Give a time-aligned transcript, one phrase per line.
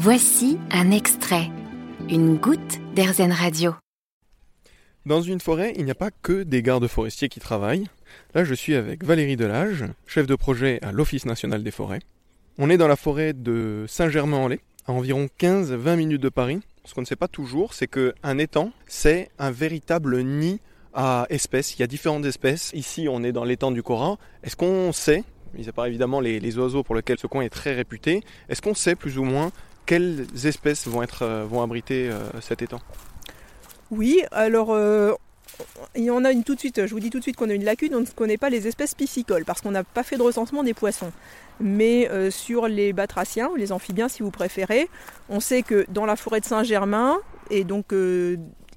[0.00, 1.50] Voici un extrait,
[2.08, 3.74] une goutte d'Airzen Radio.
[5.06, 7.88] Dans une forêt, il n'y a pas que des gardes forestiers qui travaillent.
[8.32, 11.98] Là, je suis avec Valérie Delage, chef de projet à l'Office national des forêts.
[12.58, 16.60] On est dans la forêt de Saint-Germain-en-Laye, à environ 15-20 minutes de Paris.
[16.84, 20.60] Ce qu'on ne sait pas toujours, c'est qu'un étang, c'est un véritable nid
[20.94, 21.74] à espèces.
[21.74, 22.70] Il y a différentes espèces.
[22.72, 24.16] Ici, on est dans l'étang du Coran.
[24.44, 25.24] Est-ce qu'on sait,
[25.54, 28.74] mis à part évidemment les, oiseaux pour lesquels ce coin est très réputé, est-ce qu'on
[28.74, 29.50] sait plus ou moins
[29.88, 32.80] quelles espèces vont, euh, abriter euh, cet étang?
[33.90, 35.14] Oui, alors euh,
[35.96, 37.48] il y en a une tout de suite, je vous dis tout de suite qu'on
[37.48, 40.18] a une lacune, on ne connaît pas les espèces piscicoles parce qu'on n'a pas fait
[40.18, 41.10] de recensement des poissons.
[41.58, 44.88] Mais sur les batraciens, les amphibiens si vous préférez,
[45.28, 47.16] on sait que dans la forêt de Saint-Germain,
[47.50, 47.92] et donc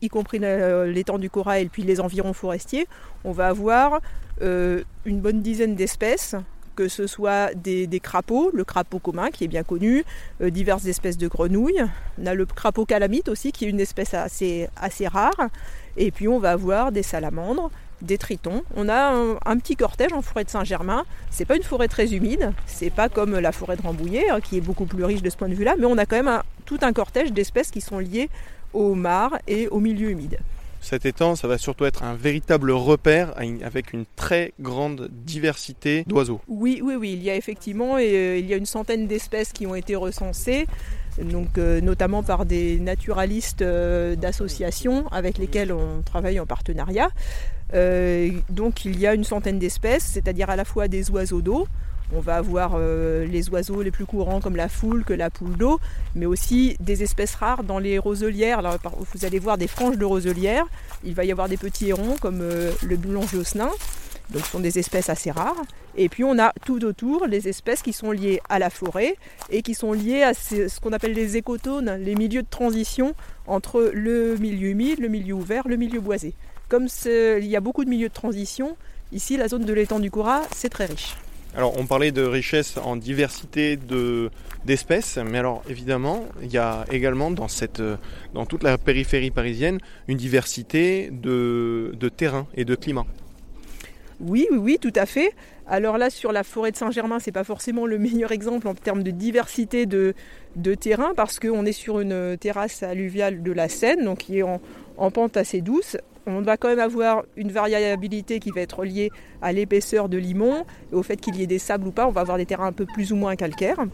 [0.00, 2.86] y compris l'étang du Corail et puis les environs forestiers,
[3.24, 4.00] on va avoir
[4.40, 6.36] une bonne dizaine d'espèces
[6.78, 10.04] que ce soit des, crapauds, le crapaud commun qui est bien connu,
[10.40, 11.84] euh, diverses espèces de grenouilles.
[12.22, 14.68] On a le crapaud calamite aussi qui est une espèce assez,
[15.08, 15.48] rare.
[15.96, 18.62] Et puis on va avoir des salamandres, des tritons.
[18.76, 19.12] On a
[19.44, 21.04] un, petit cortège en forêt de Saint-Germain.
[21.32, 24.58] C'est pas une forêt très humide, c'est pas comme la forêt de Rambouillet hein, qui
[24.58, 26.78] est beaucoup plus riche de ce point de vue-là, mais on a quand même tout
[26.82, 28.30] un cortège d'espèces qui sont liées
[28.72, 30.38] aux mares et aux milieux humides.
[30.88, 36.40] Cet étang, ça va surtout être un véritable repère avec une très grande diversité d'oiseaux.
[36.48, 39.66] Oui, oui, oui, il y a effectivement euh, il y a une centaine d'espèces qui
[39.66, 40.66] ont été recensées,
[41.20, 47.10] euh, notamment par des naturalistes euh, d'associations avec lesquels on travaille en partenariat.
[48.48, 51.68] donc il y a une centaine d'espèces, c'est-à-dire à la fois des oiseaux d'eau,
[52.14, 55.56] on va avoir euh, les oiseaux les plus courants comme la foule, que la poule
[55.56, 55.80] d'eau,
[56.14, 58.62] mais aussi des espèces rares dans les roselières.
[59.14, 60.66] vous allez voir des franges de roselières.
[61.04, 63.70] Il va y avoir des petits hérons comme euh, le blanc-josselin.
[64.30, 65.62] Donc ce sont des espèces assez rares.
[65.96, 69.16] Et puis on a tout autour les espèces qui sont liées à la forêt
[69.50, 73.14] et qui sont liées à ce qu'on appelle les écotones, les milieux de transition
[73.46, 76.34] entre le milieu humide, le milieu ouvert, le milieu boisé.
[76.68, 78.76] Comme il y a beaucoup de milieux de transition,
[79.12, 81.16] ici la zone de l'étang du Cora, c'est très riche.
[81.56, 83.78] Alors on parlait de richesse en diversité
[84.64, 87.46] d'espèces, mais alors évidemment il y a également dans,
[88.46, 89.78] toute la périphérie parisienne
[90.08, 93.06] une diversité de, de terrains et de climats.
[94.20, 95.32] Oui, oui, oui, tout à fait.
[95.68, 99.02] Alors là, sur la forêt de Saint-Germain, c'est pas forcément le meilleur exemple en termes
[99.02, 100.14] de diversité de,
[100.56, 104.42] de terrain parce qu'on est sur une terrasse alluviale de la Seine, donc qui est
[104.42, 105.96] en pente assez douce
[106.28, 109.10] on va quand même avoir une variabilité qui va être liée
[109.42, 112.06] à l'épaisseur de limon et au fait qu'il y ait des sables ou pas.
[112.06, 113.84] On va avoir des terrains un peu plus ou moins calcaires.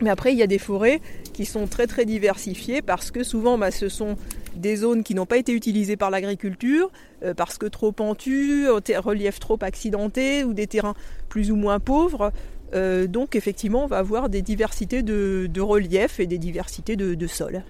[0.00, 1.00] Mais après, il y a des forêts
[1.32, 4.16] qui sont très très diversifiées parce que souvent, bah, ce sont
[4.54, 6.90] des zones qui n'ont pas été utilisées par l'agriculture,
[7.22, 10.94] euh, parce que trop pentues, relief trop accidenté ou des terrains
[11.28, 12.32] plus ou moins pauvres.
[12.74, 17.26] Euh, donc effectivement, on va avoir des diversités de, relief et des diversités de, de
[17.26, 17.62] sols.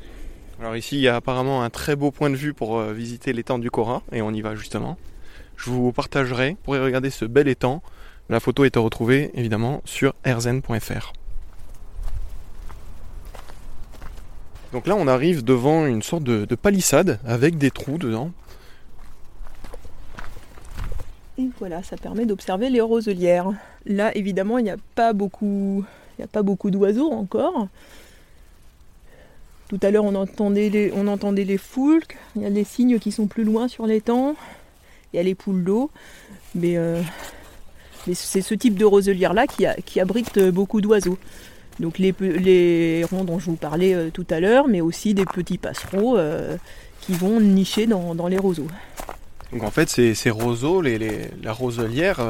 [0.58, 3.34] Alors ici, il y a apparemment un très beau point de vue pour euh, visiter
[3.34, 4.96] l'étang du Cora, et on y va justement.
[5.56, 7.82] Je vous partagerai, pourrez regarder ce bel étang.
[8.30, 11.12] La photo est à retrouver évidemment sur rzen.fr.
[14.72, 18.32] Donc là, on arrive devant une sorte de, palissade avec des trous dedans.
[21.38, 23.52] Et voilà, ça permet d'observer les roselières.
[23.84, 25.84] Là, évidemment, il n'y a pas beaucoup,
[26.18, 27.68] il n'y a pas beaucoup d'oiseaux encore.
[29.69, 32.16] Tout à l'heure, on entendait les, on les foulques.
[32.37, 34.37] Il y a des cygnes qui sont plus loin sur l'étang.
[35.12, 35.91] Il y a les poules d'eau.
[36.54, 37.03] Mais, euh,
[38.15, 41.19] c'est ce type de roselière-là qui, qui, abrite beaucoup d'oiseaux.
[41.81, 45.25] Donc les, les ronds dont je vous parlais euh, tout à l'heure, mais aussi des
[45.25, 46.56] petits passereaux euh,
[47.00, 48.69] qui vont nicher dans, les roseaux.
[49.53, 52.21] Donc en fait, ces, roseaux, la roselière,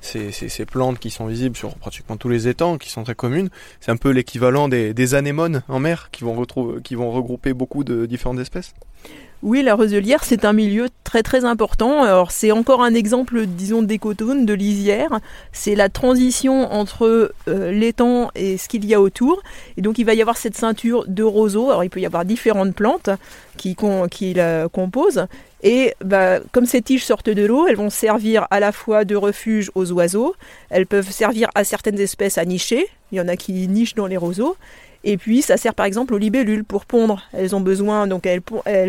[0.00, 3.50] ces, plantes qui sont visibles sur pratiquement tous les étangs, qui sont très communes.
[3.80, 6.44] C'est un peu l'équivalent des, anémones en mer qui vont,
[6.82, 8.74] qui vont regrouper beaucoup de différentes espèces.
[9.42, 12.02] Oui, la roselière, c'est un milieu très très important.
[12.02, 15.18] Alors c'est encore un exemple, disons, d'écotone, de lisière.
[15.50, 19.42] C'est la transition entre euh, l'étang et ce qu'il y a autour.
[19.78, 21.70] Et donc il va y avoir cette ceinture de roseaux.
[21.70, 23.08] Alors il peut y avoir différentes plantes
[23.56, 23.74] qui,
[24.34, 25.26] la composent.
[25.62, 29.16] Et bah, comme ces tiges sortent de l'eau, elles vont servir à la fois de
[29.16, 30.34] refuge aux oiseaux,
[30.70, 34.06] elles peuvent servir à certaines espèces à nicher, il y en a qui nichent dans
[34.06, 34.56] les roseaux,
[35.02, 37.22] et puis ça sert par exemple aux libellules pour pondre.
[37.32, 38.42] Elles ont besoin, donc elles,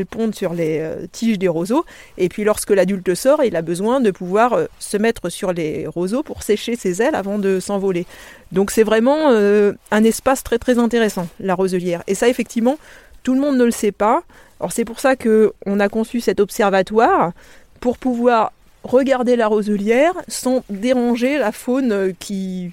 [0.05, 1.85] pondent sur les euh, tiges des roseaux,
[2.17, 5.87] et puis lorsque l'adulte sort, il a besoin de pouvoir euh, se mettre sur les
[5.87, 8.05] roseaux pour sécher ses ailes avant de s'envoler.
[8.51, 12.03] Donc c'est vraiment euh, un espace très très intéressant, la roselière.
[12.07, 12.77] Et ça effectivement,
[13.23, 14.23] tout le monde ne le sait pas.
[14.59, 17.31] Alors c'est pour ça qu'on a conçu cet observatoire
[17.79, 18.51] pour pouvoir
[18.83, 22.71] regarder la roselière sans déranger la faune qui,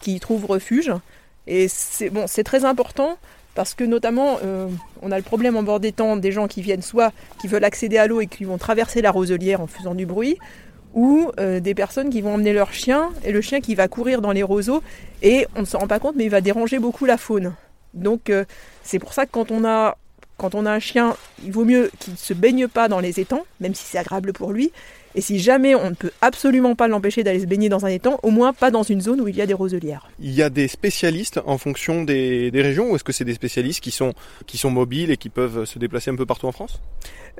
[0.00, 0.92] qui y trouve refuge.
[1.48, 3.18] Et c'est très important
[3.54, 4.68] parce que notamment, euh,
[5.02, 7.64] on a le problème en bord des temps des gens qui viennent soit qui veulent
[7.64, 10.38] accéder à l'eau et qui vont traverser la roselière en faisant du bruit,
[10.94, 14.20] ou euh, des personnes qui vont emmener leur chien et le chien qui va courir
[14.20, 14.82] dans les roseaux
[15.22, 17.54] et on ne s'en rend pas compte mais il va déranger beaucoup la faune.
[17.94, 18.44] Donc euh,
[18.82, 19.96] c'est pour ça que on a
[20.36, 23.18] quand on a un chien, il vaut mieux qu'il ne se baigne pas dans les
[23.18, 24.70] étangs, même si c'est agréable pour lui,
[25.14, 28.18] et si jamais on ne peut absolument pas l'empêcher d'aller se baigner dans un étang,
[28.22, 30.08] au moins pas dans une zone où il y a des roselières.
[30.20, 33.80] Il y a des spécialistes en fonction des, régions ou est-ce que c'est des spécialistes
[33.80, 34.12] qui sont,
[34.46, 36.80] qui sont mobiles et qui peuvent se déplacer un peu partout en France?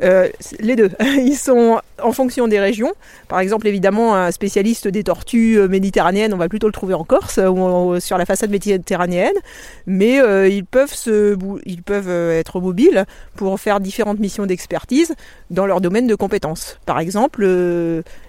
[0.02, 0.28] Euh,
[0.60, 0.90] les deux.
[1.00, 2.92] Ils sont en fonction des régions.
[3.28, 7.04] Par exemple, évidemment, un spécialiste des tortues euh, méditerranéennes, on va plutôt le trouver en
[7.04, 9.34] Corse ou sur la façade méditerranéenne.
[9.86, 11.36] Mais euh, ils peuvent se,
[11.66, 13.04] ils peuvent être mobiles
[13.34, 15.14] pour faire différentes missions d'expertise
[15.50, 16.78] dans leur domaine de compétences.
[16.86, 17.44] Par exemple,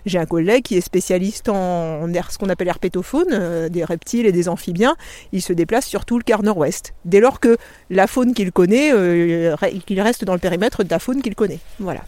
[0.05, 4.49] j'ai un collègue qui est spécialiste en, ce qu'on appelle herpétofaune, des reptiles et des
[4.49, 4.95] amphibiens.
[5.31, 6.93] Il se déplace sur tout le quart nord-ouest.
[7.05, 7.57] Dès lors que
[7.89, 8.91] la faune qu'il connaît,
[9.85, 11.59] qu'il reste dans le périmètre de la faune qu'il connaît.
[11.79, 12.01] Voilà.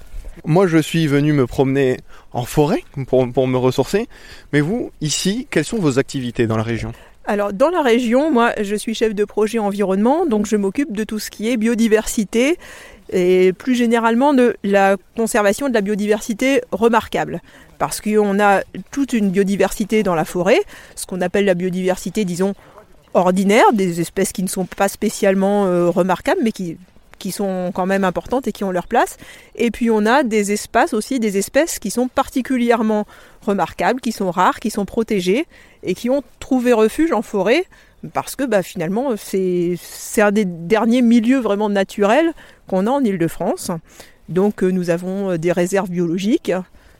[0.45, 1.97] Moi, je suis venu me promener
[2.31, 4.07] en forêt pour, me ressourcer.
[4.53, 6.93] Mais vous, ici, quelles sont vos activités dans la région?
[7.25, 11.03] Alors dans la région, moi je suis chef de projet environnement, donc je m'occupe de
[11.03, 12.57] tout ce qui est biodiversité
[13.11, 17.41] et plus généralement de la conservation de la biodiversité remarquable.
[17.77, 18.61] Parce qu'on a
[18.91, 20.59] toute une biodiversité dans la forêt,
[20.95, 22.53] ce qu'on appelle la biodiversité, disons,
[23.13, 26.77] ordinaire, des espèces qui ne sont pas spécialement euh, remarquables, mais qui
[27.21, 29.17] qui sont quand même importantes et qui ont leur place.
[29.55, 33.05] Et puis on a des espaces aussi, des espèces qui sont particulièrement
[33.45, 35.45] remarquables, qui sont rares, qui sont protégées
[35.83, 37.65] et qui ont trouvé refuge en forêt
[38.13, 39.77] parce que bah, finalement c'est
[40.17, 42.33] un des derniers milieux vraiment naturels
[42.67, 43.69] qu'on a en Ile-de-France.
[44.27, 46.51] Donc euh, nous avons euh, des réserves biologiques,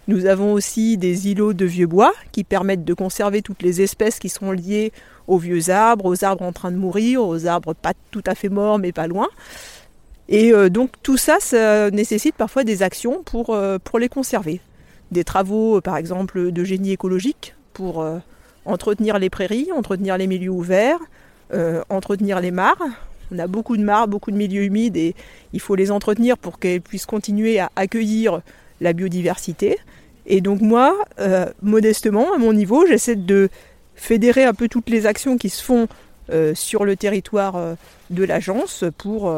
[0.08, 4.20] nous avons aussi des îlots de vieux bois qui permettent de conserver toutes les espèces
[4.20, 4.92] qui sont liées
[5.28, 8.50] aux vieux arbres, aux arbres en train de mourir, aux arbres pas tout à fait
[8.50, 9.30] morts mais pas loin.
[10.32, 14.62] Et euh, donc tout ça, ça nécessite parfois des actions pour, euh, pour les conserver.
[15.12, 18.06] Des travaux, euh, par exemple, de génie écologique pour
[18.66, 21.00] entretenir les prairies, entretenir les milieux ouverts,
[21.90, 22.84] entretenir les mares.
[23.32, 25.16] On a beaucoup de mares, beaucoup de milieux humides et
[25.54, 28.42] il faut les entretenir pour qu'elles puissent continuer à accueillir
[28.82, 29.80] la biodiversité.
[30.28, 30.96] Et donc moi,
[31.62, 33.50] modestement, à mon niveau, j'essaie de
[33.96, 35.88] fédérer un peu toutes les actions qui se font
[36.54, 37.58] sur le territoire
[38.10, 39.34] de l'agence pour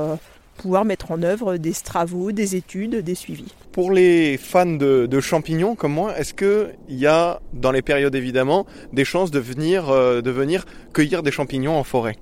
[0.57, 3.53] pouvoir mettre en œuvre des travaux, des études, des suivis.
[3.71, 8.65] Pour les fans de, champignons comme moi, est-ce qu'il y a, dans les périodes évidemment,
[8.91, 12.17] des chances de venir, euh, de venir cueillir des champignons en forêt?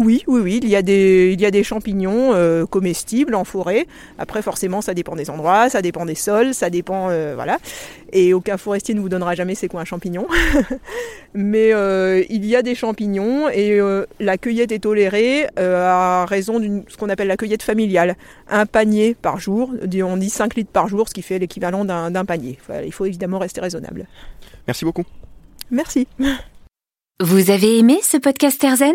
[0.00, 3.44] Oui, oui, oui, il y a des, il y a des champignons euh, comestibles en
[3.44, 3.86] forêt.
[4.18, 7.58] Après, forcément, ça dépend des endroits, ça dépend des sols, ça dépend, euh, voilà.
[8.14, 10.26] Et aucun forestier ne vous donnera jamais c'est quoi un champignon.
[11.34, 13.78] Mais euh, il y a des champignons et
[14.18, 18.16] la cueillette est tolérée à raison d'une ce qu'on appelle la cueillette familiale.
[18.48, 19.70] Un panier par jour,
[20.02, 22.58] on dit 5 litres par jour, ce qui fait l'équivalent d'un panier.
[22.84, 24.06] il faut évidemment rester raisonnable.
[24.66, 25.04] Merci beaucoup.
[25.70, 26.08] Merci.
[27.20, 28.94] Vous avez aimé ce podcast Erzen